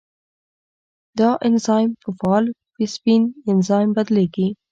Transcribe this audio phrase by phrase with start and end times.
[1.19, 4.47] دا انزایم په فعال پیپسین انزایم بدلېږي.